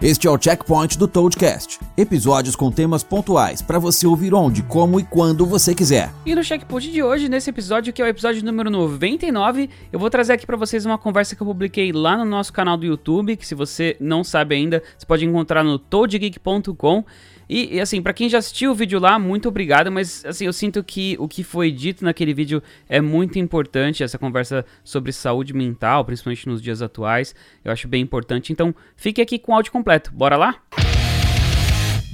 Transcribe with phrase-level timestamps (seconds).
[0.00, 1.80] Este é o Checkpoint do Toadcast.
[1.96, 6.12] Episódios com temas pontuais para você ouvir onde, como e quando você quiser.
[6.24, 10.08] E no Checkpoint de hoje, nesse episódio que é o episódio número 99, eu vou
[10.08, 13.36] trazer aqui para vocês uma conversa que eu publiquei lá no nosso canal do YouTube,
[13.36, 17.04] que se você não sabe ainda, você pode encontrar no toadgeek.com.
[17.48, 20.52] E, e, assim, para quem já assistiu o vídeo lá, muito obrigado, mas assim, eu
[20.52, 25.54] sinto que o que foi dito naquele vídeo é muito importante, essa conversa sobre saúde
[25.54, 27.34] mental, principalmente nos dias atuais,
[27.64, 28.52] eu acho bem importante.
[28.52, 30.12] Então, fique aqui com o áudio completo.
[30.12, 30.56] Bora lá?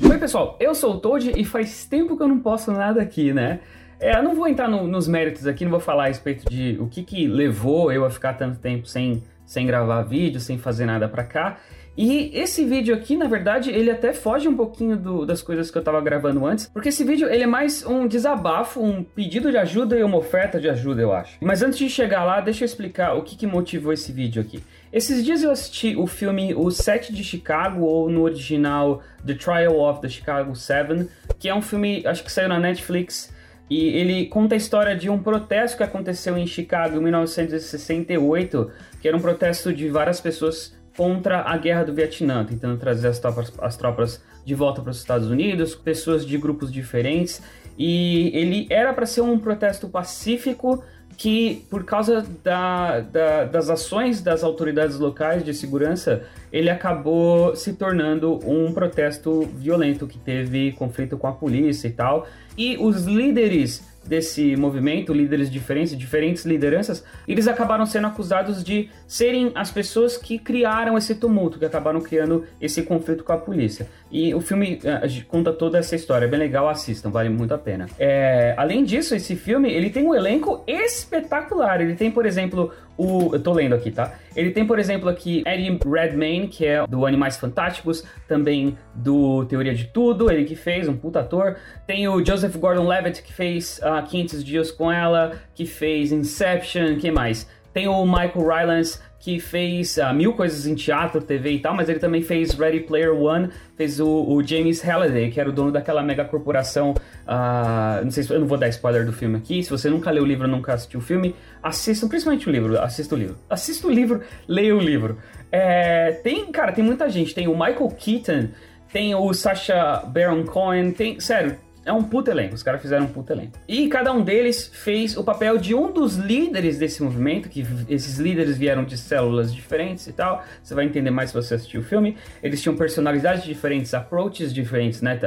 [0.09, 3.33] Oi, pessoal, eu sou o Toad e faz tempo que eu não posto nada aqui,
[3.33, 3.61] né?
[3.99, 6.77] É, eu não vou entrar no, nos méritos aqui, não vou falar a respeito de
[6.81, 10.87] o que, que levou eu a ficar tanto tempo sem, sem gravar vídeo, sem fazer
[10.87, 11.59] nada pra cá.
[11.97, 15.79] E esse vídeo aqui, na verdade, ele até foge um pouquinho do, das coisas que
[15.79, 19.57] eu tava gravando antes, porque esse vídeo ele é mais um desabafo, um pedido de
[19.57, 21.39] ajuda e uma oferta de ajuda, eu acho.
[21.41, 24.61] Mas antes de chegar lá, deixa eu explicar o que, que motivou esse vídeo aqui.
[24.93, 29.79] Esses dias eu assisti o filme O Sete de Chicago, ou no original The Trial
[29.79, 33.33] of the Chicago Seven, que é um filme, acho que saiu na Netflix,
[33.71, 39.07] e ele conta a história de um protesto que aconteceu em Chicago em 1968, que
[39.07, 43.53] era um protesto de várias pessoas contra a guerra do Vietnã, tentando trazer as tropas,
[43.59, 47.43] as tropas de volta para os Estados Unidos, pessoas de grupos diferentes.
[47.77, 50.85] E ele era para ser um protesto pacífico
[51.17, 57.75] que, por causa da, da, das ações das autoridades locais de segurança, ele acabou se
[57.75, 62.27] tornando um protesto violento que teve conflito com a polícia e tal.
[62.57, 69.53] E os líderes desse movimento, líderes diferentes, diferentes lideranças, eles acabaram sendo acusados de serem
[69.55, 73.89] as pessoas que criaram esse tumulto, que acabaram criando esse conflito com a polícia.
[74.11, 77.59] E o filme uh, conta toda essa história, é bem legal, assistam, vale muito a
[77.59, 77.87] pena.
[77.99, 81.81] É, além disso, esse filme ele tem um elenco espetacular.
[81.81, 84.15] Ele tem, por exemplo, o, eu tô lendo aqui, tá?
[84.37, 89.75] Ele tem, por exemplo, aqui Eddie Redmayne, que é do Animais Fantásticos, também do Teoria
[89.75, 91.57] de Tudo, ele que fez, um puta ator.
[91.87, 96.97] Tem o Joseph Gordon-Levitt, que fez uh, ah, 500 Dias com Ela, que fez Inception,
[96.99, 97.49] quem mais?
[97.75, 101.89] Tem o Michael Rylance, que fez uh, mil coisas em teatro, TV e tal, mas
[101.89, 105.73] ele também fez Ready Player One, fez o, o James Halliday, que era o dono
[105.73, 106.93] daquela mega corporação.
[106.93, 109.65] Uh, não sei se eu não vou dar spoiler do filme aqui.
[109.65, 112.81] Se você nunca leu o livro, nunca assistiu o filme, assista principalmente o livro.
[112.81, 113.37] Assista o livro.
[113.51, 115.19] Assista o livro, leia o livro.
[115.51, 117.35] É, tem, cara, tem muita gente.
[117.35, 118.51] Tem o Michael Keaton,
[118.93, 123.09] tem o Sacha Baron Cohen, tem, sério, é um puto elenco, os caras fizeram um
[123.09, 123.53] puto elenco.
[123.69, 128.19] E cada um deles fez o papel de um dos líderes desse movimento, que esses
[128.19, 130.43] líderes vieram de células diferentes e tal.
[130.63, 132.17] Você vai entender mais se você assistir o filme.
[132.43, 135.19] Eles tinham personalidades diferentes, approaches diferentes, né?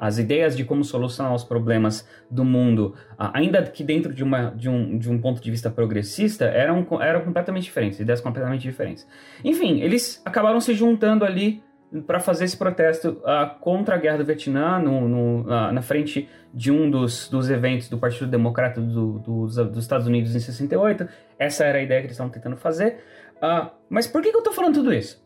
[0.00, 4.68] As ideias de como solucionar os problemas do mundo, ainda que dentro de, uma, de,
[4.68, 9.06] um, de um ponto de vista progressista, eram, eram completamente diferentes, ideias completamente diferentes.
[9.44, 11.62] Enfim, eles acabaram se juntando ali
[12.06, 16.28] para fazer esse protesto uh, contra a guerra do Vietnã no, no, uh, na frente
[16.52, 21.08] de um dos, dos eventos do Partido Democrata do, do, dos Estados Unidos em 68.
[21.38, 23.04] Essa era a ideia que eles estavam tentando fazer.
[23.36, 25.24] Uh, mas por que, que eu estou falando tudo isso?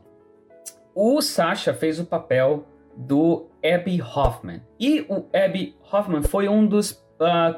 [0.94, 2.66] O Sasha fez o papel
[2.96, 4.60] do Abby Hoffman.
[4.78, 7.02] E o Abby Hoffman foi um dos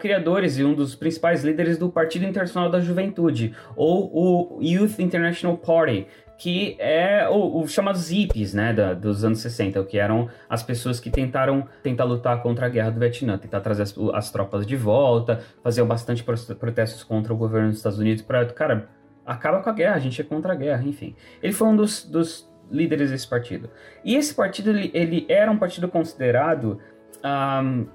[0.01, 5.57] criadores e um dos principais líderes do Partido Internacional da Juventude, ou o Youth International
[5.57, 6.09] Party,
[6.43, 11.09] que é o, o hippies, né, da, dos anos 60, que eram as pessoas que
[11.09, 15.41] tentaram tentar lutar contra a guerra do Vietnã, tentar trazer as, as tropas de volta,
[15.63, 18.89] faziam bastante protestos contra o governo dos Estados Unidos para, cara,
[19.25, 21.15] acaba com a guerra, a gente é contra a guerra, enfim.
[21.41, 23.71] Ele foi um dos, dos líderes desse partido.
[24.05, 26.81] E esse partido, ele, ele era um partido considerado
[27.25, 27.87] um,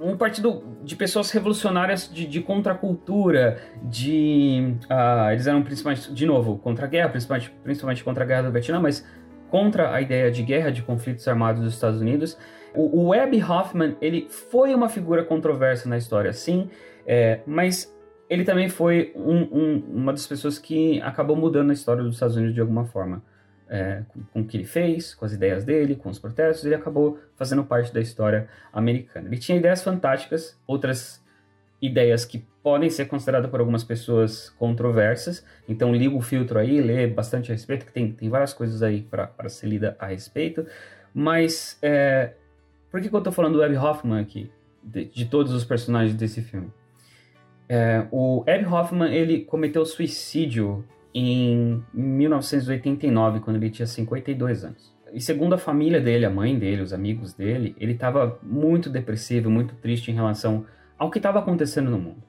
[0.00, 6.58] um, partido de pessoas revolucionárias de, de contracultura, de uh, eles eram principalmente, de novo,
[6.58, 9.06] contra a guerra, principalmente, principalmente contra a guerra do Vietnã, mas
[9.50, 12.36] contra a ideia de guerra, de conflitos armados dos Estados Unidos.
[12.74, 16.68] O, o Webb Hoffman, ele foi uma figura controversa na história, sim,
[17.06, 17.94] é, mas
[18.28, 22.36] ele também foi um, um, uma das pessoas que acabou mudando a história dos Estados
[22.36, 23.22] Unidos de alguma forma
[23.68, 24.02] é,
[24.32, 27.64] com, o que ele fez, com as ideias dele, com os protestos, ele acabou fazendo
[27.64, 29.28] parte da história americana.
[29.28, 31.22] Ele tinha ideias fantásticas, outras
[31.80, 37.06] ideias que podem ser consideradas por algumas pessoas controversas, então liga o filtro aí, lê
[37.06, 40.66] bastante a respeito, que tem, tem várias coisas aí para ser lida a respeito,
[41.12, 42.32] mas é,
[42.90, 44.50] por que, que eu estou falando do Abby Hoffman aqui,
[44.82, 46.72] de, de todos os personagens desse filme?
[47.68, 50.84] É, o Abby Hoffman, ele cometeu suicídio
[51.14, 54.92] em 1989, quando ele tinha 52 anos.
[55.12, 59.48] E segundo a família dele, a mãe dele, os amigos dele, ele estava muito depressivo,
[59.48, 60.66] muito triste em relação
[60.98, 62.22] ao que estava acontecendo no mundo.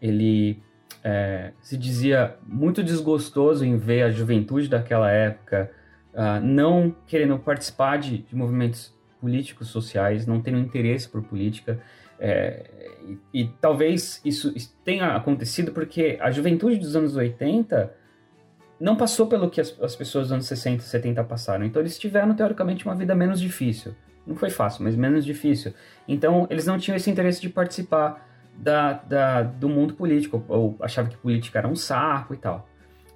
[0.00, 0.62] Ele
[1.02, 5.70] é, se dizia muito desgostoso em ver a juventude daquela época
[6.14, 11.80] uh, não querendo participar de, de, movimentos políticos, sociais, não tendo interesse por política.
[12.18, 12.70] É,
[13.32, 14.52] e, e, talvez isso
[14.84, 17.92] tenha acontecido porque a juventude dos anos 80
[18.80, 21.64] não passou pelo que as, as pessoas dos anos 60 e 70 passaram.
[21.64, 23.94] Então eles tiveram, teoricamente, uma vida menos difícil.
[24.26, 25.74] Não foi fácil, mas menos difícil.
[26.08, 31.10] Então eles não tinham esse interesse de participar da, da, do mundo político, ou achavam
[31.10, 32.68] que política era um saco e tal.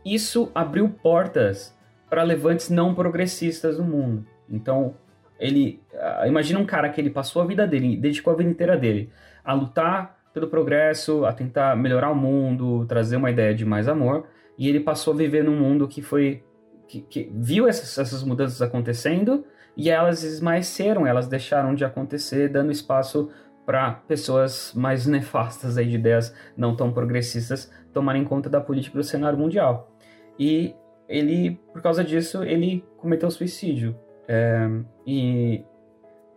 [0.05, 1.75] Isso abriu portas
[2.09, 4.27] para levantes não progressistas no mundo.
[4.49, 4.95] Então,
[5.39, 8.77] ele uh, imagina um cara que ele passou a vida dele, dedicou a vida inteira
[8.77, 9.11] dele
[9.45, 14.27] a lutar pelo progresso, a tentar melhorar o mundo, trazer uma ideia de mais amor,
[14.59, 16.43] e ele passou a viver num mundo que foi
[16.87, 19.45] que, que viu essas, essas mudanças acontecendo
[19.77, 23.31] e elas esmaeceram, elas deixaram de acontecer, dando espaço
[23.67, 29.05] para pessoas mais nefastas aí de ideias não tão progressistas tomarem conta da política do
[29.05, 29.91] cenário mundial.
[30.39, 30.75] E
[31.09, 33.97] ele, por causa disso, ele cometeu suicídio.
[34.29, 34.69] É,
[35.07, 35.65] e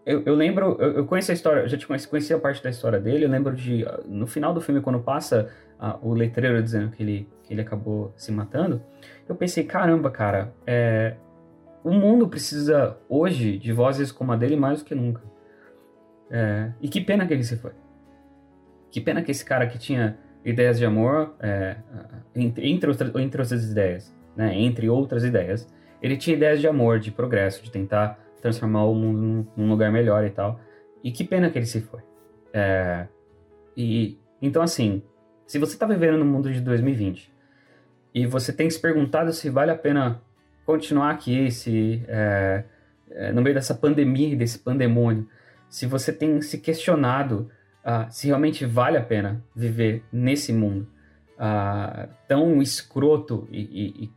[0.08, 2.64] eu, eu lembro, eu, eu, conheço a história, eu já te conheci, conheci a parte
[2.64, 6.64] da história dele, eu lembro de, no final do filme, quando passa uh, o letreiro
[6.64, 8.82] dizendo que ele, que ele acabou se matando,
[9.28, 11.16] eu pensei, caramba, cara, é,
[11.84, 15.22] o mundo precisa hoje de vozes como a dele mais do que nunca.
[16.32, 17.74] É, e que pena que ele se foi.
[18.90, 21.76] Que pena que esse cara que tinha ideias de amor, é,
[22.34, 25.68] entre, entre, outras, entre outras ideias, né, entre outras ideias,
[26.02, 29.92] ele tinha ideias de amor, de progresso, de tentar transformar o mundo num, num lugar
[29.92, 30.60] melhor e tal.
[31.04, 32.02] E que pena que ele se foi.
[32.54, 33.08] É,
[33.76, 35.02] e então assim,
[35.46, 37.32] se você está vivendo no mundo de 2020
[38.14, 40.22] e você tem se perguntado se vale a pena
[40.66, 42.64] continuar aqui, se é,
[43.12, 45.28] é, no meio dessa pandemia, desse pandemônio,
[45.70, 47.50] se você tem se questionado
[47.88, 50.88] uh, se realmente vale a pena viver nesse mundo
[51.36, 54.12] uh, tão escroto e,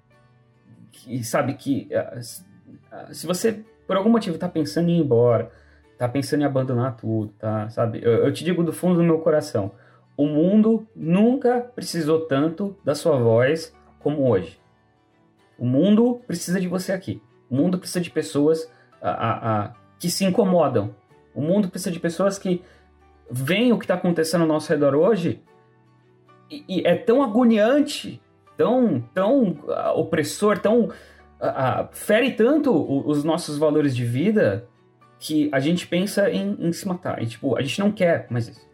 [1.06, 5.50] e, e sabe que uh, se você por algum motivo tá pensando em ir embora,
[5.98, 7.98] tá pensando em abandonar tudo, tá, sabe?
[8.00, 9.72] Eu, eu te digo do fundo do meu coração,
[10.16, 14.60] o mundo nunca precisou tanto da sua voz como hoje.
[15.58, 17.20] O mundo precisa de você aqui.
[17.50, 18.72] O mundo precisa de pessoas
[19.02, 20.94] a, a, a, que se incomodam.
[21.34, 22.62] O mundo precisa de pessoas que
[23.28, 25.42] veem o que está acontecendo ao nosso redor hoje
[26.48, 28.22] e, e, é tão agoniante,
[28.56, 30.90] tão, tão uh, opressor, tão
[31.40, 32.72] uh, fere tanto
[33.08, 34.66] os nossos valores de vida
[35.18, 37.22] que a gente pensa em, em se matar.
[37.22, 38.68] E, tipo, a gente não quer mais isso.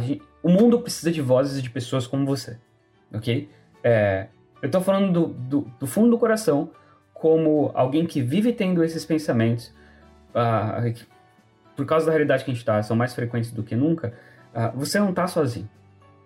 [0.00, 2.58] Gente, o mundo precisa de vozes de pessoas como você,
[3.12, 3.48] ok?
[3.84, 4.28] É,
[4.62, 6.70] eu tô falando do, do, do, fundo do coração
[7.12, 9.72] como alguém que vive tendo esses pensamentos,
[10.30, 11.04] uh, que,
[11.76, 14.14] por causa da realidade que a gente tá, são mais frequentes do que nunca,
[14.54, 15.68] uh, você não tá sozinho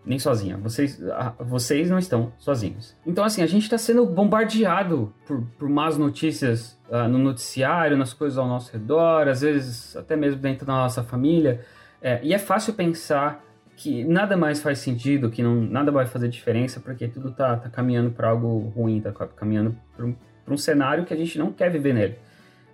[0.06, 0.56] nem sozinha.
[0.56, 1.02] Vocês,
[1.40, 2.96] vocês não estão sozinhos.
[3.04, 8.12] Então, assim, a gente está sendo bombardeado por, por más notícias uh, no noticiário, nas
[8.14, 11.60] coisas ao nosso redor, às vezes até mesmo dentro da nossa família.
[12.00, 13.44] É, e é fácil pensar
[13.74, 17.68] que nada mais faz sentido, que não, nada vai fazer diferença, porque tudo tá, tá
[17.68, 20.14] caminhando para algo ruim, tá caminhando para um,
[20.48, 22.16] um cenário que a gente não quer viver nele.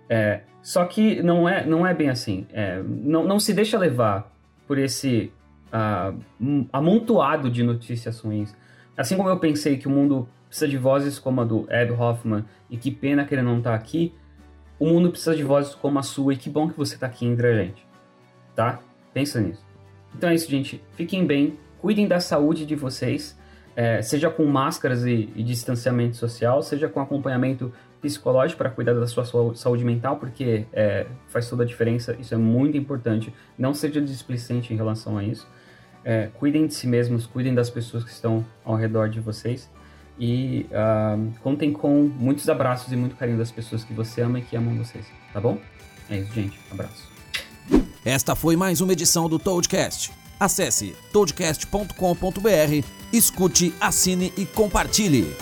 [0.07, 2.45] É, só que não é, não é bem assim.
[2.53, 4.31] É, não, não se deixa levar
[4.67, 5.31] por esse
[5.73, 8.55] uh, amontoado de notícias ruins.
[8.95, 12.45] Assim como eu pensei que o mundo precisa de vozes como a do Ed Hoffman
[12.69, 14.13] e que pena que ele não tá aqui,
[14.79, 17.25] o mundo precisa de vozes como a sua e que bom que você tá aqui
[17.25, 17.85] entre a gente.
[18.55, 18.79] Tá?
[19.13, 19.65] Pensa nisso.
[20.15, 20.83] Então é isso, gente.
[20.95, 23.37] Fiquem bem, cuidem da saúde de vocês,
[23.75, 29.07] é, seja com máscaras e, e, distanciamento social, seja com acompanhamento psicológico para cuidar da
[29.07, 29.25] sua
[29.55, 33.33] saúde mental, porque é, faz toda a diferença, isso é muito importante.
[33.57, 35.47] Não seja displicente em relação a isso.
[36.05, 39.69] É, cuidem de si mesmos, cuidem das pessoas que estão ao redor de vocês
[40.19, 44.41] e uh, contem com muitos abraços e muito carinho das pessoas que você ama e
[44.41, 45.57] que amam vocês, tá bom?
[46.09, 46.59] É isso, gente.
[46.71, 47.11] Abraço.
[48.05, 50.11] Esta foi mais uma edição do Toadcast.
[50.39, 55.33] Acesse toadcast.com.br, escute, assine e compartilhe.